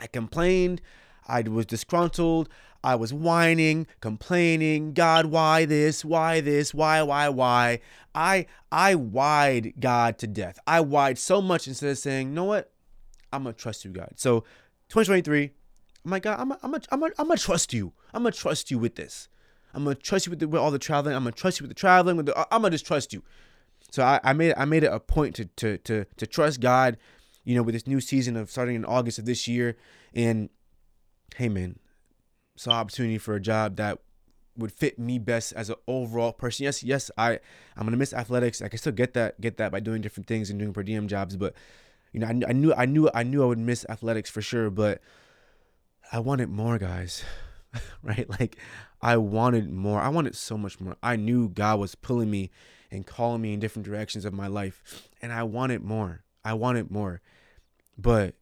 I 0.00 0.06
complained. 0.06 0.80
I 1.26 1.42
was 1.42 1.66
disgruntled. 1.66 2.48
I 2.84 2.94
was 2.96 3.12
whining, 3.14 3.86
complaining. 4.00 4.92
God, 4.92 5.26
why 5.26 5.64
this? 5.64 6.04
Why 6.04 6.40
this? 6.40 6.74
Why? 6.74 7.02
Why? 7.02 7.30
Why? 7.30 7.80
I 8.14 8.46
I 8.70 8.94
wide 8.94 9.74
God 9.80 10.18
to 10.18 10.26
death. 10.26 10.58
I 10.66 10.80
wide 10.80 11.18
so 11.18 11.40
much 11.40 11.66
instead 11.66 11.90
of 11.90 11.98
saying, 11.98 12.28
you 12.28 12.34
know 12.34 12.44
what? 12.44 12.70
I'm 13.32 13.44
gonna 13.44 13.54
trust 13.54 13.84
you, 13.84 13.90
God. 13.90 14.12
So 14.16 14.40
2023 14.90 15.50
I'm 16.04 16.10
like, 16.10 16.24
God, 16.24 16.38
I'm 16.38 16.52
a, 16.52 16.58
I'm 16.62 16.74
a, 16.74 16.80
I'm 16.90 17.02
a, 17.02 17.06
I'm 17.18 17.28
gonna 17.28 17.38
trust 17.38 17.72
you. 17.72 17.92
I'm 18.12 18.22
gonna 18.22 18.32
trust 18.32 18.70
you 18.70 18.78
with 18.78 18.96
this. 18.96 19.28
I'm 19.72 19.84
gonna 19.84 19.96
trust 19.96 20.26
you 20.26 20.30
with, 20.30 20.40
the, 20.40 20.48
with 20.48 20.60
all 20.60 20.70
the 20.70 20.78
traveling. 20.78 21.16
I'm 21.16 21.22
gonna 21.24 21.32
trust 21.32 21.58
you 21.58 21.64
with 21.64 21.70
the 21.70 21.80
traveling. 21.80 22.16
With 22.16 22.26
the, 22.26 22.38
I'm 22.54 22.60
gonna 22.60 22.70
just 22.70 22.86
trust 22.86 23.12
you. 23.12 23.22
So 23.90 24.02
I, 24.02 24.20
I 24.22 24.32
made 24.34 24.54
I 24.56 24.66
made 24.66 24.84
it 24.84 24.92
a 24.92 25.00
point 25.00 25.34
to 25.36 25.46
to 25.46 25.78
to 25.78 26.04
to 26.16 26.26
trust 26.26 26.60
God. 26.60 26.98
You 27.44 27.54
know, 27.54 27.62
with 27.62 27.74
this 27.74 27.86
new 27.86 28.00
season 28.00 28.36
of 28.36 28.50
starting 28.50 28.74
in 28.74 28.84
August 28.84 29.18
of 29.18 29.26
this 29.26 29.46
year, 29.46 29.76
and 30.14 30.48
hey, 31.36 31.48
man, 31.48 31.78
saw 32.56 32.72
opportunity 32.72 33.18
for 33.18 33.34
a 33.34 33.40
job 33.40 33.76
that 33.76 33.98
would 34.56 34.72
fit 34.72 34.98
me 34.98 35.18
best 35.18 35.52
as 35.52 35.68
an 35.70 35.76
overall 35.88 36.32
person. 36.32 36.64
Yes, 36.64 36.82
yes, 36.82 37.10
I 37.18 37.40
I'm 37.76 37.84
gonna 37.84 37.96
miss 37.96 38.12
athletics. 38.12 38.62
I 38.62 38.68
can 38.68 38.78
still 38.78 38.92
get 38.92 39.14
that 39.14 39.40
get 39.40 39.56
that 39.56 39.72
by 39.72 39.80
doing 39.80 40.00
different 40.00 40.26
things 40.26 40.50
and 40.50 40.58
doing 40.58 40.72
per 40.72 40.82
diem 40.82 41.08
jobs, 41.08 41.36
but 41.36 41.54
you 42.12 42.20
know, 42.20 42.26
I, 42.26 42.50
I 42.50 42.52
knew 42.52 42.72
I 42.74 42.86
knew 42.86 43.10
I 43.12 43.24
knew 43.24 43.42
I 43.42 43.46
would 43.46 43.58
miss 43.58 43.84
athletics 43.88 44.30
for 44.30 44.40
sure, 44.40 44.70
but 44.70 45.00
I 46.12 46.20
wanted 46.20 46.48
more, 46.48 46.78
guys. 46.78 47.24
right? 48.02 48.28
Like 48.28 48.56
I 49.02 49.16
wanted 49.16 49.70
more. 49.70 50.00
I 50.00 50.08
wanted 50.08 50.36
so 50.36 50.56
much 50.56 50.80
more. 50.80 50.96
I 51.02 51.16
knew 51.16 51.48
God 51.48 51.80
was 51.80 51.94
pulling 51.94 52.30
me 52.30 52.50
and 52.90 53.04
calling 53.04 53.42
me 53.42 53.52
in 53.52 53.60
different 53.60 53.86
directions 53.86 54.24
of 54.24 54.32
my 54.32 54.46
life, 54.46 55.08
and 55.20 55.32
I 55.32 55.42
wanted 55.42 55.82
more. 55.82 56.22
I 56.44 56.54
wanted 56.54 56.90
more. 56.90 57.20
But 57.98 58.34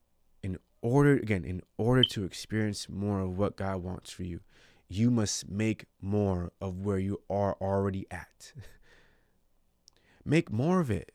order, 0.82 1.14
again, 1.14 1.44
in 1.44 1.62
order 1.78 2.04
to 2.04 2.24
experience 2.24 2.88
more 2.88 3.20
of 3.20 3.38
what 3.38 3.56
God 3.56 3.82
wants 3.82 4.10
for 4.10 4.24
you, 4.24 4.40
you 4.88 5.10
must 5.10 5.48
make 5.48 5.86
more 6.00 6.52
of 6.60 6.84
where 6.84 6.98
you 6.98 7.22
are 7.30 7.56
already 7.60 8.06
at. 8.10 8.52
make 10.24 10.52
more 10.52 10.80
of 10.80 10.90
it. 10.90 11.12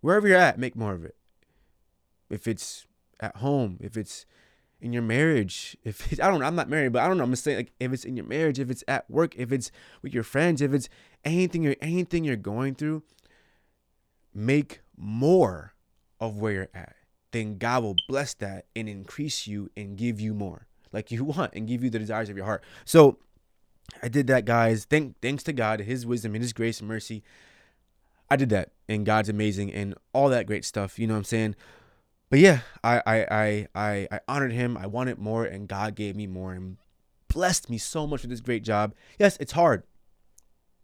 Wherever 0.00 0.26
you're 0.26 0.38
at, 0.38 0.58
make 0.58 0.76
more 0.76 0.94
of 0.94 1.04
it. 1.04 1.16
If 2.30 2.46
it's 2.48 2.86
at 3.20 3.36
home, 3.36 3.78
if 3.80 3.96
it's 3.96 4.24
in 4.80 4.92
your 4.92 5.02
marriage, 5.02 5.76
if 5.84 6.12
I 6.12 6.28
don't 6.28 6.40
know, 6.40 6.46
I'm 6.46 6.54
not 6.54 6.68
married, 6.68 6.92
but 6.92 7.02
I 7.02 7.08
don't 7.08 7.18
know. 7.18 7.24
I'm 7.24 7.30
just 7.30 7.44
saying 7.44 7.56
like 7.56 7.72
if 7.80 7.92
it's 7.92 8.04
in 8.04 8.16
your 8.16 8.26
marriage, 8.26 8.58
if 8.58 8.70
it's 8.70 8.84
at 8.86 9.10
work, 9.10 9.34
if 9.36 9.50
it's 9.50 9.70
with 10.02 10.14
your 10.14 10.22
friends, 10.22 10.62
if 10.62 10.72
it's 10.72 10.88
anything 11.24 11.62
you're 11.62 11.76
anything 11.82 12.24
you're 12.24 12.36
going 12.36 12.74
through, 12.74 13.02
make 14.34 14.80
more 14.96 15.74
of 16.20 16.36
where 16.38 16.52
you're 16.52 16.68
at. 16.74 16.94
Then 17.32 17.58
God 17.58 17.82
will 17.82 17.96
bless 18.08 18.34
that 18.34 18.66
and 18.74 18.88
increase 18.88 19.46
you 19.46 19.70
and 19.76 19.96
give 19.96 20.20
you 20.20 20.34
more 20.34 20.66
like 20.92 21.10
you 21.10 21.24
want 21.24 21.54
and 21.54 21.66
give 21.66 21.82
you 21.82 21.90
the 21.90 21.98
desires 21.98 22.28
of 22.28 22.36
your 22.36 22.46
heart. 22.46 22.62
So 22.84 23.18
I 24.02 24.08
did 24.08 24.26
that, 24.28 24.44
guys. 24.44 24.84
Thank 24.84 25.20
thanks 25.20 25.42
to 25.44 25.52
God, 25.52 25.80
His 25.80 26.06
wisdom 26.06 26.34
and 26.34 26.42
His 26.42 26.52
grace 26.52 26.80
and 26.80 26.88
mercy. 26.88 27.22
I 28.30 28.36
did 28.36 28.50
that, 28.50 28.72
and 28.88 29.06
God's 29.06 29.28
amazing 29.28 29.72
and 29.72 29.94
all 30.12 30.28
that 30.28 30.46
great 30.46 30.64
stuff. 30.64 30.98
You 30.98 31.06
know 31.06 31.14
what 31.14 31.18
I'm 31.18 31.24
saying? 31.24 31.56
But 32.30 32.40
yeah, 32.40 32.60
I 32.84 33.02
I 33.06 33.16
I 33.30 33.66
I, 33.74 34.08
I 34.10 34.20
honored 34.28 34.52
Him. 34.52 34.76
I 34.76 34.86
wanted 34.86 35.18
more, 35.18 35.44
and 35.44 35.66
God 35.68 35.94
gave 35.94 36.14
me 36.14 36.26
more 36.26 36.52
and 36.52 36.76
blessed 37.28 37.70
me 37.70 37.78
so 37.78 38.06
much 38.06 38.22
with 38.22 38.30
this 38.30 38.40
great 38.40 38.62
job. 38.62 38.94
Yes, 39.18 39.36
it's 39.40 39.52
hard. 39.52 39.84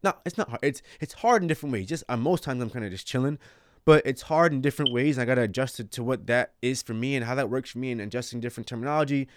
No, 0.03 0.15
it's 0.25 0.39
not 0.39 0.49
hard. 0.49 0.61
It's 0.63 0.83
it's 1.01 1.15
hard 1.15 1.43
in 1.43 1.49
different 1.49 1.73
ways. 1.73 1.87
Just 1.87 2.05
uh, 2.09 2.17
most 2.17 2.45
times 2.45 2.63
I'm 2.63 2.71
kind 2.71 2.85
of 2.85 2.91
just 2.91 3.07
chilling, 3.07 3.39
but 3.85 4.03
it's 4.07 4.23
hard 4.23 4.53
in 4.53 4.61
different 4.61 4.93
ways. 4.93 5.19
I 5.19 5.25
gotta 5.25 5.43
adjust 5.43 5.81
it 5.81 5.91
to 5.93 6.03
what 6.03 6.27
that 6.27 6.55
is 6.63 6.83
for 6.83 6.95
me 6.95 7.17
and 7.17 7.25
how 7.25 7.35
that 7.35 7.51
works 7.51 7.71
for 7.71 7.79
me, 7.79 7.93
and 7.93 8.01
adjusting 8.01 8.41
different 8.41 8.67
terminology 8.67 9.29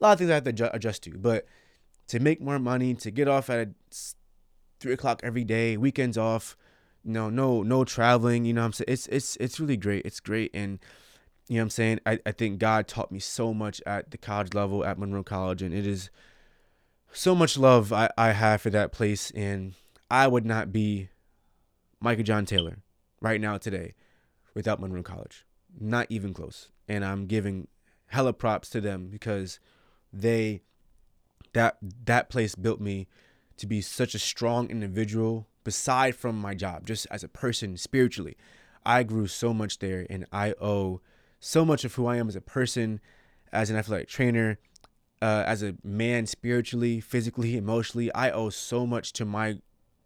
a 0.00 0.04
lot 0.04 0.12
of 0.12 0.18
things 0.18 0.30
I 0.30 0.34
have 0.34 0.44
to 0.44 0.74
adjust 0.74 1.02
to. 1.04 1.16
But 1.16 1.46
to 2.08 2.20
make 2.20 2.40
more 2.40 2.58
money, 2.58 2.94
to 2.94 3.10
get 3.10 3.28
off 3.28 3.50
at 3.50 3.70
three 4.80 4.92
o'clock 4.92 5.20
every 5.22 5.44
day, 5.44 5.76
weekends 5.76 6.18
off, 6.18 6.56
know, 7.04 7.30
no 7.30 7.62
no 7.62 7.84
traveling, 7.84 8.44
you 8.44 8.52
know 8.52 8.62
what 8.62 8.66
I'm 8.66 8.72
saying? 8.72 8.86
It's 8.88 9.06
it's 9.08 9.36
it's 9.36 9.60
really 9.60 9.76
great. 9.76 10.04
It's 10.04 10.20
great 10.20 10.50
and 10.54 10.78
you 11.48 11.56
know 11.56 11.62
I'm 11.62 11.70
saying? 11.70 12.00
I, 12.04 12.18
I 12.26 12.32
think 12.32 12.58
God 12.58 12.88
taught 12.88 13.12
me 13.12 13.20
so 13.20 13.54
much 13.54 13.80
at 13.86 14.10
the 14.10 14.18
college 14.18 14.54
level 14.54 14.84
at 14.84 14.98
Monroe 14.98 15.22
College 15.22 15.62
and 15.62 15.72
it 15.72 15.86
is 15.86 16.10
so 17.12 17.34
much 17.34 17.56
love 17.56 17.92
I, 17.92 18.10
I 18.18 18.32
have 18.32 18.60
for 18.60 18.70
that 18.70 18.92
place 18.92 19.30
and 19.30 19.74
I 20.10 20.26
would 20.26 20.44
not 20.44 20.72
be 20.72 21.08
Micah 22.00 22.24
John 22.24 22.44
Taylor 22.44 22.78
right 23.26 23.40
now 23.40 23.58
today 23.58 23.94
without 24.54 24.80
Monroe 24.80 25.02
College. 25.02 25.44
Not 25.78 26.06
even 26.08 26.32
close. 26.32 26.70
And 26.88 27.04
I'm 27.04 27.26
giving 27.26 27.68
hella 28.06 28.32
props 28.32 28.70
to 28.70 28.80
them 28.80 29.08
because 29.08 29.58
they 30.12 30.62
that 31.52 31.76
that 32.04 32.30
place 32.30 32.54
built 32.54 32.80
me 32.80 33.08
to 33.56 33.66
be 33.66 33.80
such 33.80 34.14
a 34.14 34.18
strong 34.18 34.70
individual 34.70 35.46
beside 35.64 36.14
from 36.14 36.40
my 36.40 36.54
job 36.54 36.86
just 36.86 37.06
as 37.10 37.24
a 37.24 37.28
person 37.28 37.76
spiritually 37.76 38.36
i 38.84 39.02
grew 39.02 39.26
so 39.26 39.52
much 39.52 39.80
there 39.80 40.06
and 40.08 40.24
i 40.30 40.54
owe 40.60 41.00
so 41.40 41.64
much 41.64 41.84
of 41.84 41.94
who 41.94 42.06
i 42.06 42.16
am 42.16 42.28
as 42.28 42.36
a 42.36 42.40
person 42.40 43.00
as 43.52 43.70
an 43.70 43.76
athletic 43.76 44.08
trainer 44.08 44.58
uh, 45.22 45.42
as 45.46 45.62
a 45.62 45.74
man 45.82 46.26
spiritually 46.26 47.00
physically 47.00 47.56
emotionally 47.56 48.12
i 48.14 48.30
owe 48.30 48.50
so 48.50 48.86
much 48.86 49.12
to 49.12 49.24
my 49.24 49.58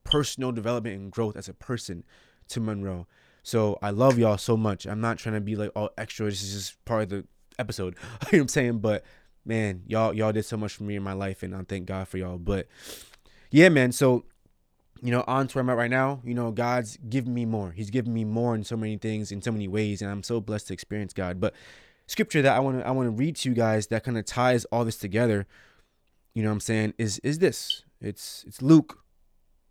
personal 0.05 0.53
development 0.53 0.99
and 0.99 1.13
growth 1.13 1.37
as 1.37 1.49
a 1.49 1.55
person 1.55 2.05
to 2.51 2.61
monroe 2.61 3.07
so 3.43 3.79
i 3.81 3.91
love 3.91 4.19
y'all 4.19 4.39
so 4.39 4.57
much 4.57 4.87
i'm 4.87 5.01
not 5.01 5.19
trying 5.19 5.35
to 5.35 5.41
be 5.41 5.57
like 5.57 5.71
all 5.75 5.91
extra 5.97 6.27
this 6.27 6.43
is 6.43 6.53
just 6.53 6.85
part 6.85 7.05
of 7.05 7.09
the 7.09 7.25
episode 7.59 7.95
you 8.03 8.09
know 8.09 8.29
what 8.31 8.41
i'm 8.43 8.49
saying 8.49 8.79
but 8.79 9.05
man, 9.45 9.83
y'all 9.87 10.13
y'all 10.13 10.33
did 10.33 10.45
so 10.45 10.57
much 10.57 10.75
for 10.75 10.85
me 10.85 10.97
in 10.97 11.03
my 11.03 11.13
life, 11.13 11.43
and 11.43 11.55
I 11.55 11.63
thank 11.63 11.87
God 11.87 12.09
for 12.09 12.19
y'all. 12.19 12.39
But 12.39 12.67
yeah, 13.51 13.69
man. 13.69 13.93
So 13.93 14.25
you 15.03 15.11
know, 15.11 15.25
on 15.27 15.49
to 15.49 15.55
where 15.55 15.63
I'm 15.63 15.71
at 15.71 15.77
right 15.77 15.91
now. 15.91 16.21
You 16.25 16.35
know, 16.35 16.51
God's 16.51 16.99
giving 17.09 17.33
me 17.33 17.45
more. 17.45 17.73
He's 17.73 17.91
giving 17.91 18.13
me 18.13 18.25
more 18.25 18.55
in 18.55 18.65
so 18.65 18.77
many 18.77 18.97
things, 18.99 19.33
in 19.33 19.41
so 19.43 19.51
many 19.51 19.69
ways, 19.69 20.03
and 20.03 20.11
I'm 20.11 20.23
so 20.23 20.41
blessed 20.41 20.69
to 20.69 20.75
experience 20.75 21.13
God. 21.13 21.41
But 21.41 21.55
scripture 22.07 22.43
that 22.43 22.57
I 22.57 22.61
want 22.61 22.81
to 22.81 22.87
I 22.87 22.91
want 22.91 23.07
to 23.07 23.11
read 23.11 23.37
to 23.37 23.49
you 23.49 23.55
guys 23.55 23.89
that 23.89 24.05
kind 24.05 24.19
of 24.19 24.25
ties 24.25 24.65
all 24.67 24.85
this 24.85 24.97
together. 24.97 25.47
You 26.35 26.43
know 26.43 26.51
what 26.51 26.55
I'm 26.55 26.61
saying? 26.61 26.95
Is 26.99 27.19
is 27.21 27.39
this? 27.39 27.85
It's 28.01 28.45
it's 28.47 28.63
Luke. 28.63 28.99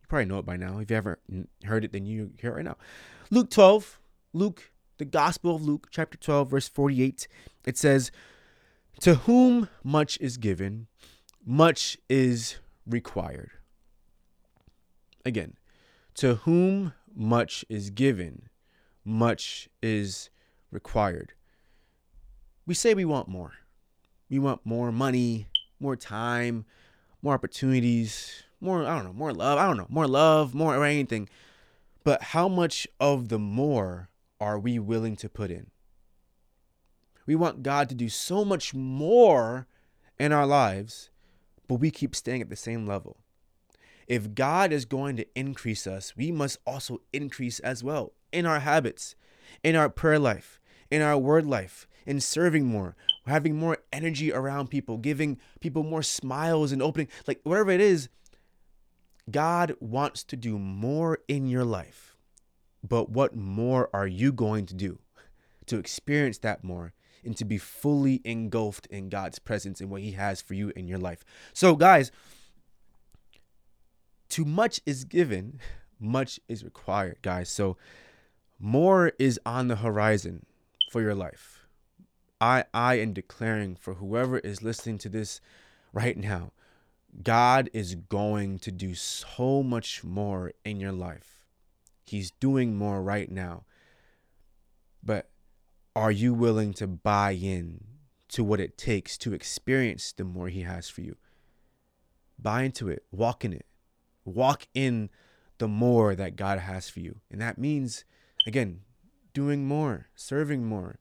Probably 0.09 0.25
know 0.25 0.39
it 0.39 0.45
by 0.45 0.57
now. 0.57 0.79
If 0.79 0.91
you 0.91 0.97
ever 0.97 1.19
heard 1.63 1.85
it, 1.85 1.93
then 1.93 2.05
you 2.05 2.31
hear 2.41 2.51
it 2.51 2.55
right 2.55 2.65
now. 2.65 2.77
Luke 3.29 3.49
12. 3.49 3.99
Luke, 4.33 4.71
the 4.97 5.05
Gospel 5.05 5.55
of 5.55 5.63
Luke, 5.63 5.87
chapter 5.91 6.17
12, 6.17 6.51
verse 6.51 6.67
48. 6.67 7.27
It 7.65 7.77
says, 7.77 8.11
to 8.99 9.15
whom 9.15 9.69
much 9.83 10.19
is 10.19 10.37
given, 10.37 10.87
much 11.45 11.97
is 12.09 12.57
required. 12.85 13.51
Again, 15.25 15.53
to 16.15 16.35
whom 16.35 16.93
much 17.15 17.65
is 17.69 17.89
given, 17.89 18.49
much 19.05 19.69
is 19.81 20.29
required. 20.69 21.33
We 22.65 22.73
say 22.73 22.93
we 22.93 23.05
want 23.05 23.27
more. 23.27 23.53
We 24.29 24.37
want 24.37 24.65
more 24.65 24.91
money, 24.91 25.47
more 25.79 25.95
time, 25.95 26.65
more 27.21 27.33
opportunities, 27.33 28.43
more, 28.61 28.85
I 28.85 28.95
don't 28.95 29.05
know, 29.05 29.13
more 29.13 29.33
love. 29.33 29.57
I 29.57 29.67
don't 29.67 29.77
know, 29.77 29.87
more 29.89 30.07
love, 30.07 30.53
more 30.53 30.75
or 30.75 30.85
anything. 30.85 31.29
But 32.03 32.21
how 32.23 32.47
much 32.47 32.87
of 32.99 33.29
the 33.29 33.39
more 33.39 34.09
are 34.39 34.57
we 34.57 34.79
willing 34.79 35.15
to 35.17 35.29
put 35.29 35.51
in? 35.51 35.67
We 37.25 37.35
want 37.35 37.63
God 37.63 37.89
to 37.89 37.95
do 37.95 38.09
so 38.09 38.43
much 38.43 38.73
more 38.73 39.67
in 40.17 40.31
our 40.31 40.47
lives, 40.47 41.09
but 41.67 41.75
we 41.75 41.91
keep 41.91 42.15
staying 42.15 42.41
at 42.41 42.49
the 42.49 42.55
same 42.55 42.87
level. 42.87 43.17
If 44.07 44.33
God 44.33 44.73
is 44.73 44.85
going 44.85 45.17
to 45.17 45.27
increase 45.35 45.85
us, 45.85 46.17
we 46.17 46.31
must 46.31 46.57
also 46.65 47.01
increase 47.13 47.59
as 47.59 47.83
well 47.83 48.13
in 48.31 48.47
our 48.47 48.59
habits, 48.59 49.15
in 49.63 49.75
our 49.75 49.89
prayer 49.89 50.17
life, 50.17 50.59
in 50.89 51.03
our 51.03 51.17
word 51.17 51.45
life, 51.45 51.87
in 52.07 52.19
serving 52.19 52.65
more, 52.65 52.95
having 53.27 53.55
more 53.55 53.77
energy 53.93 54.33
around 54.33 54.71
people, 54.71 54.97
giving 54.97 55.37
people 55.59 55.83
more 55.83 56.01
smiles 56.01 56.71
and 56.71 56.81
opening, 56.81 57.07
like 57.27 57.39
whatever 57.43 57.69
it 57.69 57.81
is. 57.81 58.09
God 59.31 59.75
wants 59.79 60.23
to 60.25 60.35
do 60.35 60.57
more 60.57 61.19
in 61.27 61.47
your 61.47 61.65
life. 61.65 62.15
But 62.87 63.09
what 63.09 63.35
more 63.35 63.89
are 63.93 64.07
you 64.07 64.31
going 64.31 64.65
to 64.67 64.73
do 64.73 64.99
to 65.65 65.77
experience 65.77 66.39
that 66.39 66.63
more 66.63 66.93
and 67.23 67.35
to 67.37 67.45
be 67.45 67.57
fully 67.57 68.21
engulfed 68.23 68.85
in 68.87 69.09
God's 69.09 69.39
presence 69.39 69.81
and 69.81 69.89
what 69.89 70.01
He 70.01 70.11
has 70.11 70.41
for 70.41 70.53
you 70.53 70.71
in 70.75 70.87
your 70.87 70.97
life. 70.97 71.23
So, 71.53 71.75
guys, 71.75 72.11
too 74.29 74.45
much 74.45 74.81
is 74.85 75.03
given, 75.03 75.59
much 75.99 76.39
is 76.47 76.63
required, 76.63 77.17
guys. 77.21 77.49
So, 77.49 77.77
more 78.59 79.13
is 79.19 79.39
on 79.45 79.67
the 79.67 79.77
horizon 79.77 80.45
for 80.91 81.01
your 81.01 81.15
life. 81.15 81.67
I 82.41 82.65
I 82.73 82.95
am 82.95 83.13
declaring 83.13 83.75
for 83.75 83.95
whoever 83.95 84.39
is 84.39 84.63
listening 84.63 84.97
to 84.99 85.09
this 85.09 85.41
right 85.91 86.17
now, 86.17 86.51
God 87.23 87.69
is 87.73 87.95
going 87.95 88.59
to 88.59 88.71
do 88.71 88.93
so 88.95 89.63
much 89.63 90.03
more 90.03 90.53
in 90.63 90.79
your 90.79 90.91
life. 90.91 91.45
He's 92.05 92.31
doing 92.31 92.75
more 92.75 93.01
right 93.01 93.29
now. 93.29 93.65
But 95.03 95.29
are 95.95 96.11
you 96.11 96.33
willing 96.33 96.73
to 96.75 96.87
buy 96.87 97.31
in 97.31 97.83
to 98.29 98.43
what 98.43 98.59
it 98.59 98.77
takes 98.77 99.17
to 99.19 99.33
experience 99.33 100.11
the 100.11 100.23
more 100.23 100.47
he 100.49 100.61
has 100.61 100.89
for 100.89 101.01
you? 101.01 101.17
Buy 102.37 102.63
into 102.63 102.87
it, 102.87 103.03
walk 103.11 103.43
in 103.43 103.53
it, 103.53 103.65
walk 104.23 104.67
in 104.73 105.09
the 105.57 105.67
more 105.67 106.15
that 106.15 106.35
God 106.35 106.59
has 106.59 106.89
for 106.89 107.01
you. 107.01 107.19
And 107.29 107.41
that 107.41 107.57
means, 107.57 108.05
again, 108.47 108.81
doing 109.33 109.67
more, 109.67 110.07
serving 110.15 110.65
more, 110.65 110.99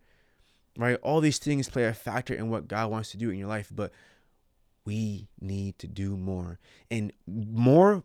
right? 0.76 0.98
All 1.02 1.20
these 1.20 1.38
things 1.38 1.68
play 1.68 1.84
a 1.84 1.94
factor 1.94 2.34
in 2.34 2.50
what 2.50 2.68
God 2.68 2.90
wants 2.90 3.10
to 3.12 3.16
do 3.16 3.30
in 3.30 3.38
your 3.38 3.48
life, 3.48 3.70
but 3.72 3.92
we 4.88 5.28
need 5.38 5.78
to 5.78 5.86
do 5.86 6.16
more. 6.16 6.58
And 6.90 7.12
more, 7.26 8.04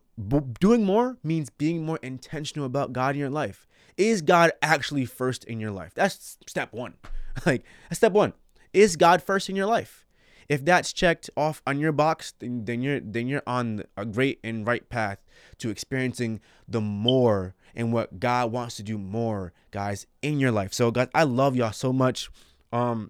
doing 0.59 0.83
more 0.83 1.17
means 1.23 1.49
being 1.49 1.85
more 1.85 1.97
intentional 2.03 2.65
about 2.65 2.91
God 2.91 3.15
in 3.15 3.21
your 3.21 3.29
life. 3.29 3.65
Is 3.95 4.21
God 4.21 4.51
actually 4.61 5.05
first 5.05 5.45
in 5.45 5.61
your 5.61 5.71
life? 5.71 5.93
That's 5.95 6.37
step 6.45 6.73
one. 6.73 6.95
Like, 7.47 7.63
that's 7.89 7.97
step 7.97 8.11
one. 8.11 8.33
Is 8.73 8.95
God 8.95 9.23
first 9.23 9.49
in 9.49 9.55
your 9.55 9.65
life? 9.65 10.05
If 10.47 10.63
that's 10.63 10.93
checked 10.93 11.31
off 11.35 11.63
on 11.65 11.79
your 11.79 11.91
box, 11.91 12.33
then, 12.37 12.65
then 12.65 12.83
you're 12.83 12.99
then 12.99 13.27
you're 13.27 13.41
on 13.47 13.85
a 13.97 14.05
great 14.05 14.39
and 14.43 14.67
right 14.67 14.87
path 14.87 15.17
to 15.57 15.71
experiencing 15.71 16.41
the 16.67 16.79
more 16.79 17.55
and 17.73 17.91
what 17.91 18.19
God 18.19 18.51
wants 18.51 18.75
to 18.75 18.83
do 18.83 18.99
more, 18.99 19.51
guys, 19.71 20.05
in 20.21 20.39
your 20.39 20.51
life. 20.51 20.73
So, 20.73 20.91
guys, 20.91 21.07
I 21.15 21.23
love 21.23 21.55
y'all 21.55 21.71
so 21.71 21.91
much. 21.91 22.29
Um, 22.71 23.09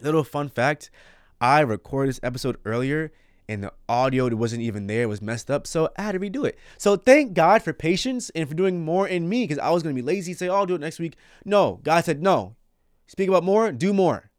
little 0.00 0.22
fun 0.22 0.48
fact: 0.48 0.92
I 1.40 1.60
recorded 1.60 2.10
this 2.10 2.20
episode 2.22 2.58
earlier, 2.64 3.12
and 3.48 3.64
the 3.64 3.72
audio 3.88 4.28
wasn't 4.34 4.62
even 4.62 4.86
there 4.86 5.02
It 5.02 5.08
was 5.08 5.22
messed 5.22 5.50
up. 5.50 5.66
So 5.66 5.90
I 5.96 6.02
had 6.02 6.12
to 6.12 6.20
redo 6.20 6.44
it. 6.44 6.58
So 6.78 6.96
thank 6.96 7.34
God 7.34 7.62
for 7.62 7.72
patience 7.72 8.30
and 8.30 8.48
for 8.48 8.54
doing 8.54 8.84
more 8.84 9.08
in 9.08 9.28
me 9.28 9.44
because 9.44 9.58
I 9.58 9.70
was 9.70 9.82
going 9.82 9.94
to 9.94 10.00
be 10.00 10.06
lazy, 10.06 10.34
say, 10.34 10.48
oh, 10.48 10.56
I'll 10.56 10.66
do 10.66 10.74
it 10.74 10.80
next 10.80 10.98
week. 10.98 11.16
No, 11.44 11.80
God 11.82 12.04
said, 12.04 12.22
no. 12.22 12.56
Speak 13.06 13.28
about 13.28 13.42
more, 13.42 13.72
do 13.72 13.92
more. 13.92 14.30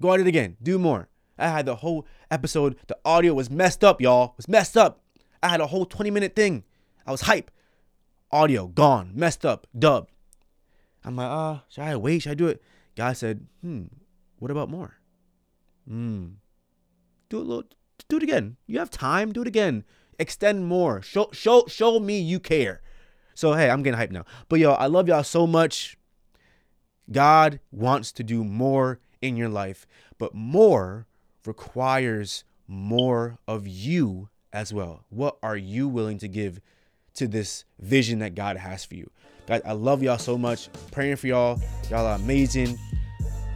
Go 0.00 0.12
at 0.12 0.20
it 0.20 0.26
again, 0.26 0.56
do 0.62 0.78
more. 0.78 1.08
I 1.38 1.48
had 1.48 1.66
the 1.66 1.76
whole 1.76 2.06
episode, 2.30 2.76
the 2.88 2.98
audio 3.04 3.34
was 3.34 3.50
messed 3.50 3.84
up, 3.84 4.00
y'all. 4.00 4.30
It 4.30 4.38
was 4.38 4.48
messed 4.48 4.76
up. 4.76 5.00
I 5.42 5.48
had 5.48 5.60
a 5.60 5.68
whole 5.68 5.86
20 5.86 6.10
minute 6.10 6.34
thing. 6.34 6.64
I 7.06 7.12
was 7.12 7.22
hype. 7.22 7.50
Audio 8.32 8.66
gone, 8.66 9.12
messed 9.14 9.46
up, 9.46 9.66
dubbed. 9.78 10.10
I'm 11.04 11.14
like, 11.14 11.28
ah, 11.30 11.56
uh, 11.56 11.60
should 11.68 11.84
I 11.84 11.96
wait? 11.96 12.22
Should 12.22 12.32
I 12.32 12.34
do 12.34 12.48
it? 12.48 12.60
God 12.96 13.16
said, 13.16 13.46
hmm, 13.62 13.84
what 14.40 14.50
about 14.50 14.68
more? 14.68 14.97
Hmm. 15.88 16.26
Do 17.28 17.38
a 17.38 17.40
little 17.40 17.64
do 18.08 18.18
it 18.18 18.22
again. 18.22 18.56
You 18.66 18.78
have 18.78 18.90
time, 18.90 19.32
do 19.32 19.42
it 19.42 19.48
again. 19.48 19.84
Extend 20.18 20.66
more. 20.66 21.02
Show 21.02 21.30
show 21.32 21.64
show 21.68 21.98
me 21.98 22.20
you 22.20 22.40
care. 22.40 22.80
So 23.34 23.54
hey, 23.54 23.70
I'm 23.70 23.82
getting 23.82 23.98
hyped 23.98 24.10
now. 24.10 24.24
But 24.48 24.60
yo, 24.60 24.72
I 24.72 24.86
love 24.86 25.08
y'all 25.08 25.24
so 25.24 25.46
much. 25.46 25.96
God 27.10 27.60
wants 27.70 28.12
to 28.12 28.22
do 28.22 28.44
more 28.44 29.00
in 29.22 29.36
your 29.36 29.48
life, 29.48 29.86
but 30.18 30.34
more 30.34 31.06
requires 31.46 32.44
more 32.66 33.38
of 33.48 33.66
you 33.66 34.28
as 34.52 34.72
well. 34.72 35.04
What 35.08 35.38
are 35.42 35.56
you 35.56 35.88
willing 35.88 36.18
to 36.18 36.28
give 36.28 36.60
to 37.14 37.26
this 37.26 37.64
vision 37.78 38.18
that 38.18 38.34
God 38.34 38.56
has 38.58 38.84
for 38.84 38.94
you? 38.94 39.10
Guys, 39.46 39.62
I 39.64 39.72
love 39.72 40.02
y'all 40.02 40.18
so 40.18 40.36
much. 40.36 40.68
praying 40.90 41.16
for 41.16 41.26
y'all. 41.26 41.60
Y'all 41.90 42.06
are 42.06 42.16
amazing. 42.16 42.78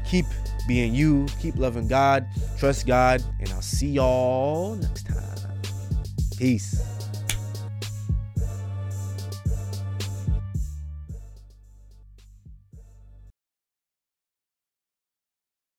Keep 0.06 0.26
being 0.66 0.94
you, 0.94 1.26
keep 1.40 1.56
loving 1.56 1.88
God, 1.88 2.26
trust 2.58 2.86
God, 2.86 3.22
and 3.40 3.48
I'll 3.50 3.62
see 3.62 3.88
y'all 3.88 4.74
next 4.76 5.06
time. 5.06 5.18
Peace. 6.36 6.91